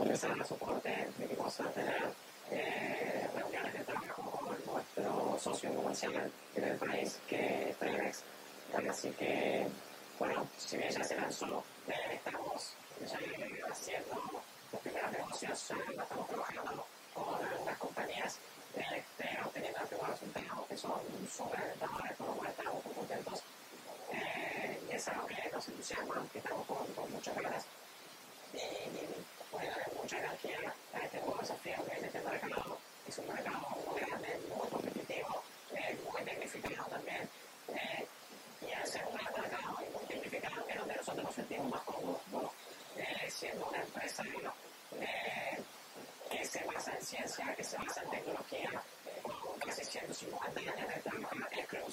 comenzar 0.00 0.32
a 0.32 0.44
soporte, 0.44 1.08
vamos 1.36 1.60
a 1.60 1.64
tener 1.72 2.02
eh, 2.50 3.28
reuniones 3.34 3.72
de 3.74 3.80
trabajo 3.80 4.22
con 4.30 4.56
nuestro 4.72 5.38
socio 5.38 5.74
comercial 5.74 6.32
en 6.54 6.64
el 6.64 6.76
país, 6.78 7.18
que 7.28 7.68
es 7.68 7.76
Tremex. 7.76 8.22
Así 8.88 9.10
que, 9.10 9.66
bueno, 10.18 10.46
si 10.56 10.78
bien 10.78 10.88
ya 10.88 11.04
se 11.04 11.16
lanzó, 11.16 11.62
eh, 11.86 12.14
estamos 12.14 12.72
ya 13.06 13.18
haciendo 13.70 14.42
los 14.72 14.80
primeros 14.80 15.12
negocios, 15.12 15.68
ya 15.68 16.02
estamos 16.02 16.28
trabajando 16.28 16.86
con 17.12 17.66
las 17.66 17.76
compañías, 17.76 18.38
este, 18.74 19.38
obteniendo 19.44 19.80
algunos 19.80 20.10
resultados 20.18 20.66
que 20.66 20.76
son 20.78 21.00
sobrecogedores, 21.30 22.16
por 22.16 22.26
lo 22.26 22.34
cual 22.36 22.48
estamos 22.48 22.84
muy 22.86 22.94
contentos. 22.94 23.42
Eh, 24.14 24.80
y 24.90 24.94
es 24.94 25.08
algo 25.08 25.26
que 25.26 25.50
nos 25.52 25.68
entusiasma, 25.68 26.26
que 26.32 26.38
estamos 26.38 26.66
con, 26.66 26.86
con 26.86 27.12
muchas 27.12 27.36
ganas. 27.36 27.66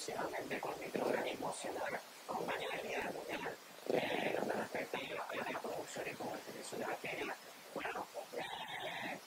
exclusivamente 0.08 0.60
con 0.60 0.80
microorganismos 0.80 1.56
sin 1.56 1.74
dar 1.74 2.00
compañía 2.26 2.68
de 2.70 2.88
vida 2.88 3.10
mundial. 3.12 3.56
Eh, 3.90 4.36
lo 4.38 4.46
que 4.46 4.52
respecta 4.52 4.98
a 4.98 5.52
la 5.52 5.60
producción 5.60 6.04
y 6.08 6.14
como 6.14 6.34
el 6.34 6.40
servicio 6.40 6.78
de 6.78 6.84
bacterias, 6.86 7.36
bueno, 7.74 8.06
eh, 8.36 9.18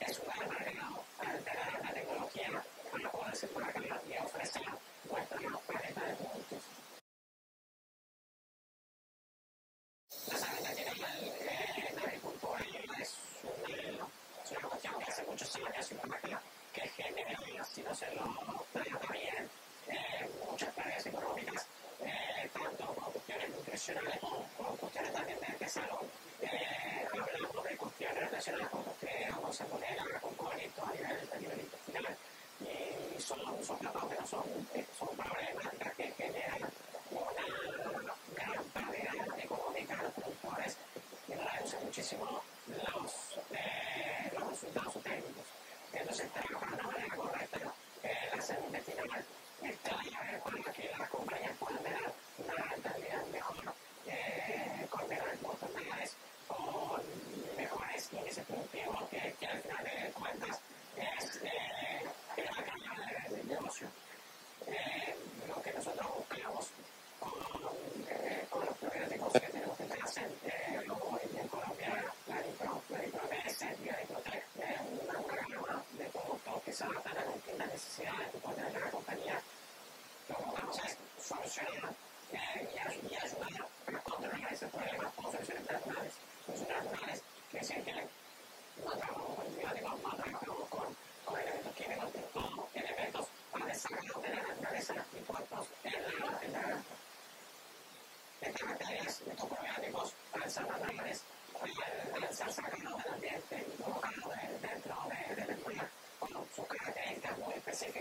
es 0.00 0.18
un 0.18 0.26
gran 0.26 0.52
agregado 0.52 1.04
alterar 1.18 1.84
la 1.84 1.92
tecnología 1.92 2.64
para 2.90 3.10
poder 3.10 3.36
circular 3.36 3.74
y 4.08 4.24
ofrecer 4.24 4.62
vuestra 5.08 5.38
paleta 5.66 6.04
de 6.04 6.14
productos. 6.14 6.62
La 10.26 10.36
sanidad 10.36 10.76
general 10.76 11.18
eh, 11.22 11.92
la 11.94 12.02
agricultura 12.02 12.60
es, 13.00 13.14
una, 13.44 14.08
es 14.44 14.50
una 14.50 14.68
cuestión 14.68 14.98
que 14.98 15.04
hace 15.04 15.22
muchos 15.24 15.56
años 15.56 15.90
y 15.90 15.94
una 15.94 16.04
máquina 16.04 16.40
que 16.72 16.88
genera, 16.88 17.64
si 17.64 17.82
no 17.82 17.94
se 17.94 18.14
lo 18.14 18.24
relacionales 23.86 24.18
con, 24.20 24.42
con 24.56 24.76
cuestiones 24.76 25.12
también 25.12 25.38
de, 25.40 25.64
de 25.64 25.68
salud. 25.70 26.06
Eh, 26.42 27.06
hablamos 27.12 27.64
de 27.64 27.76
cuestiones 27.76 28.16
relacionadas 28.16 28.68
con 28.70 28.84
que 29.00 29.24
agua 29.26 29.52
salmonella, 29.52 30.20
con 30.20 30.34
colitos 30.34 30.84
a 30.84 30.92
nivel, 30.92 31.28
a 31.32 31.38
nivel. 31.38 32.16
Y 32.60 33.20
son, 33.20 33.38
son 33.64 33.78
capas, 33.78 34.04
pero 34.08 34.26
son 34.26 34.42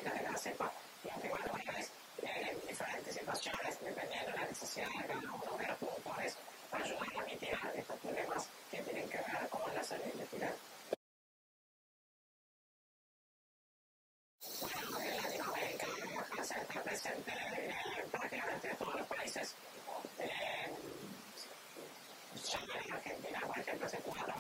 de 0.04 0.32
la 0.32 0.38
cepa 0.38 0.72
y 1.04 1.10
atribuye 1.10 1.44
valores 1.48 1.92
en 2.22 2.68
diferentes 2.68 3.14
situaciones 3.16 3.80
dependiendo 3.82 4.32
de 4.32 4.38
la 4.38 4.46
necesidad 4.46 4.88
de 4.88 5.08
cada 5.08 5.20
uno 5.20 5.58
de 5.58 5.68
los 5.68 5.78
productores 5.78 6.38
para 6.70 6.84
ayudar 6.84 7.08
a 7.18 7.26
mitigar 7.26 7.74
estos 7.76 8.00
problemas 8.00 8.48
que 8.72 8.82
tienen 8.82 9.10
que 9.10 9.18
ver 9.18 9.50
con 9.50 9.74
la 9.74 9.84
salud 9.84 10.06
intestinal. 10.06 10.54
Bueno, 14.62 15.00
en 15.00 15.18
Latinoamérica 15.18 16.44
se 16.44 16.60
está 16.60 16.84
presente 16.84 17.32
eh, 17.32 17.76
en 18.04 18.10
prácticamente 18.10 18.76
todos 18.76 18.96
los 18.96 19.08
países. 19.08 19.56
Eh, 20.20 20.74
ya 22.44 22.96
Argentina, 22.96 23.40
por 23.46 23.60
ejemplo, 23.60 23.90
se 23.90 23.98
cuadra 23.98 24.36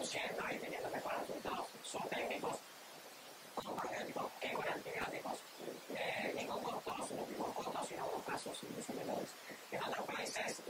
produciendo 0.00 0.42
y 0.50 0.56
teniendo 0.56 0.88
mejores 0.90 1.20
resultados. 1.20 1.66
Son 1.84 2.08
técnicos, 2.08 2.56
son 3.62 3.76
magnéticos, 3.76 4.30
que 4.40 4.52
con 4.52 4.66
antibióticos, 4.66 5.38
eh, 5.94 6.34
y 6.40 6.44
con 6.46 6.62
cortos, 6.62 7.10
no 7.10 7.24
con 7.44 7.52
cortos, 7.52 7.88
sino 7.88 8.06
con 8.06 8.22
casos 8.22 8.58
incluso 8.62 8.92
menores. 8.94 9.28
En 9.70 9.82
otros 9.84 10.06
países, 10.06 10.62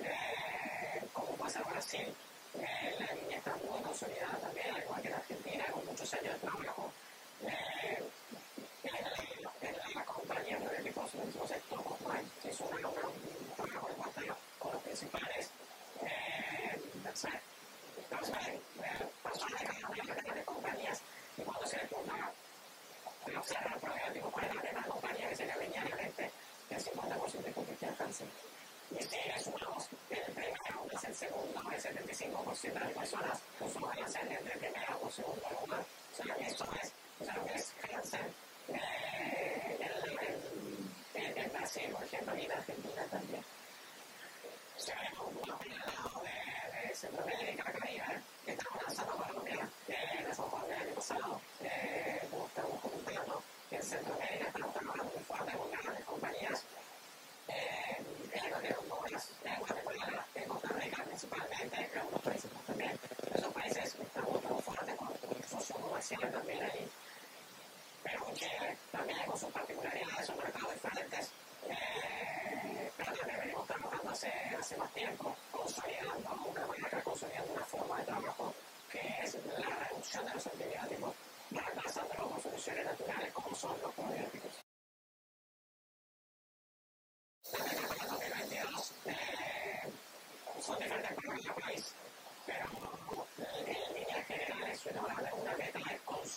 como 1.12 1.28
pasa 1.36 1.60
en 1.60 1.70
Brasil, 1.70 2.14
eh, 2.58 2.96
la 2.98 3.14
línea 3.14 3.38
está 3.38 3.54
muy 3.56 3.80
consolidada 3.82 4.36
también, 4.38 4.74
al 4.74 4.82
igual 4.82 5.02
que 5.02 5.08
en 5.08 5.14
Argentina, 5.14 5.64
con 5.72 5.86
muchos 5.86 6.14
años 6.14 6.32
de 6.34 6.40
trabajo. 6.40 6.92
En, 8.82 8.90
en, 9.62 9.74
en 9.74 9.94
la 9.94 10.04
compañía 10.04 10.58
de 10.58 10.76
equipos, 10.80 11.14
entonces, 11.14 11.62
Toco 11.68 11.96
que 12.42 12.48
es 12.48 12.60
un 12.60 12.68
trabajo 12.68 13.88
de 13.88 13.94
pantalla 13.94 14.36
con 14.58 14.72
los 14.72 14.82
principales. 14.82 15.50
No 17.04 17.16
sé, 17.16 17.28
no 18.10 18.24
sé. 18.24 18.60
sea, 23.50 23.66
no 23.68 23.76
podía 23.78 24.10
dibujar 24.10 24.54
la 24.54 24.62
primera 24.62 24.82
compañía 24.86 25.28
que 25.28 25.36
se 25.36 25.46
le 25.46 25.56
venía 25.58 25.82
a 25.82 25.88
la 25.88 25.96
mente 25.96 26.30
del 26.68 26.78
50% 26.78 27.42
de 27.42 27.52
convertía 27.52 27.94
cáncer. 27.96 28.26
Y 28.92 29.02
si 29.02 29.16
le 29.28 29.38
sumamos 29.42 29.88
que 30.08 30.14
el 30.14 30.32
primero 30.32 30.86
más 30.92 31.04
el 31.04 31.14
segundo, 31.14 31.62
el 31.70 31.80
75% 31.82 32.72
de 32.72 32.80
las 32.80 32.92
personas 32.92 33.38
usuarias 33.60 34.14
en 34.16 34.32
el 34.32 34.58
primero 34.58 34.98
o 35.02 35.10
segundo 35.10 35.48
lugar, 35.60 35.80
o 35.80 36.22
sea, 36.22 36.34
esto 36.36 36.64
es, 36.80 36.92
o 37.20 37.24
sea, 37.24 37.36
lo 37.36 37.44
que 37.44 37.54
es 37.54 37.72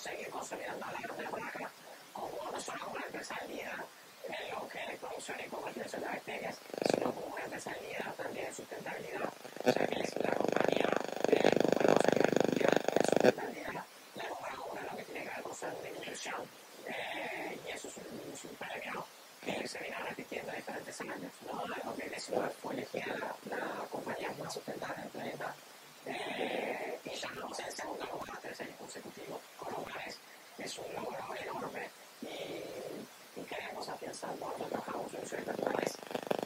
seguir 0.03 0.29
consolidando 0.29 0.85
la 0.91 0.97
agropecuaria 0.99 1.69
como 2.11 2.51
no 2.51 2.59
solo 2.59 2.79
como 2.83 2.95
una 2.97 3.05
empresa 3.05 3.39
líder 3.47 3.79
en 4.27 4.51
lo 4.51 4.67
que 4.67 4.79
es 4.79 4.99
producción 4.99 5.37
y 5.39 5.47
comercialización 5.47 6.01
de 6.01 6.07
bacterias, 6.07 6.57
sino 6.91 7.11
como 7.13 7.27
una 7.27 7.43
empresa 7.45 7.71
líder 7.81 8.11
también 8.17 8.45
en 8.47 8.55
sustentabilidad, 8.55 9.33
ya 9.65 9.87
que 9.87 10.01
es 10.01 10.11
eh, 10.11 10.19
la 10.23 10.31
compañía 10.35 10.89
de 11.27 11.39
número 11.63 11.93
a 11.95 12.09
nivel 12.15 12.33
mundial 12.43 12.77
en 12.91 13.05
sustentabilidad, 13.07 13.85
la 14.15 14.23
número 14.27 14.65
uno 14.71 14.81
en 14.81 14.87
lo 14.87 14.95
que 14.97 15.03
tiene 15.03 15.21
que 15.23 15.29
ver 15.29 15.41
con 15.41 15.55
su 15.55 15.65
nutrición, 15.67 16.41
eh, 16.85 17.59
y 17.65 17.71
eso 17.71 17.87
es 17.87 17.97
un, 17.97 18.33
es 18.33 18.43
un 18.43 18.55
premio 18.57 19.05
que 19.43 19.67
se 19.67 19.79
viene 19.79 19.97
repitiendo 19.99 20.51
en 20.51 20.57
diferentes 20.57 21.01
años. 21.01 21.31
¿no? 21.47 21.63
En 21.63 21.81
2019 21.85 22.49
fue 22.61 22.73
elegida 22.73 23.35
la, 23.49 23.57
la 23.57 23.87
compañía 23.87 24.31
más 24.37 24.53
sustentable 24.53 25.01
del 25.01 25.11
planeta 25.11 25.55
eh, 26.05 26.99
y 27.05 27.09
ya 27.15 27.29
no 27.31 27.53
sé, 27.53 27.71
segunda 27.71 28.05
lugar, 28.05 28.37
tercer 28.41 28.69
consecutivo 28.75 29.39
con 29.57 29.73
lugares, 29.73 30.17
es 30.57 30.77
un 30.77 30.93
logro 30.93 31.17
enorme 31.41 31.89
y, 32.21 33.39
y 33.39 33.43
queremos 33.43 33.87
afianzar, 33.87 34.35
nosotros 34.37 34.69
trabajamos 34.69 35.13
en 35.13 35.27
su 35.27 35.35
naturales, 35.37 35.93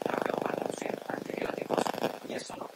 trabajamos 0.02 0.82
en 0.82 0.98
antibióticos. 1.08 1.84
Y 2.28 2.34
eso 2.34 2.56
no 2.56 2.67